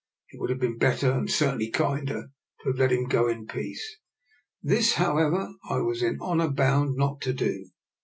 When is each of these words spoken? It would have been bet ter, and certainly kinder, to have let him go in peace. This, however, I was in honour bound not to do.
It 0.31 0.39
would 0.41 0.49
have 0.49 0.57
been 0.57 0.79
bet 0.79 1.01
ter, 1.01 1.11
and 1.15 1.29
certainly 1.29 1.69
kinder, 1.69 2.31
to 2.63 2.69
have 2.69 2.79
let 2.79 2.91
him 2.91 3.05
go 3.05 3.27
in 3.27 3.45
peace. 3.45 3.97
This, 4.59 4.93
however, 4.95 5.53
I 5.69 5.77
was 5.81 6.01
in 6.01 6.19
honour 6.19 6.49
bound 6.49 6.95
not 6.95 7.21
to 7.21 7.33
do. 7.33 7.69